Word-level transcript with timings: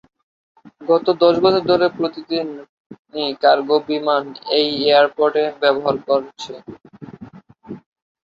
গত 0.81 1.05
দশ 1.21 1.35
বছর 1.43 1.63
ধরে 1.71 1.85
প্রতিদিনই 1.97 3.29
কার্গো 3.43 3.77
বিমান 3.87 4.23
এই 4.57 4.67
এয়ারপোর্ট 4.83 5.33
ব্যবহার 5.61 5.95
করছে। 6.07 6.53